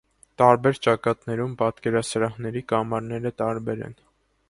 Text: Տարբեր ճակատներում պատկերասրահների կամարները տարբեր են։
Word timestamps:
Տարբեր 0.41 0.79
ճակատներում 0.87 1.53
պատկերասրահների 1.61 2.65
կամարները 2.75 3.37
տարբեր 3.45 3.89
են։ 3.91 3.99